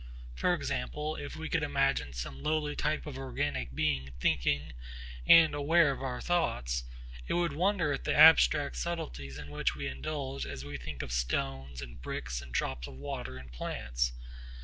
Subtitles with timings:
[0.33, 4.73] For example, if we could imagine some lowly type of organic being thinking
[5.27, 6.85] and aware of our thoughts,
[7.27, 11.11] it would wonder at the abstract subtleties in which we indulge as we think of
[11.11, 14.13] stones and bricks and drops of water and plants.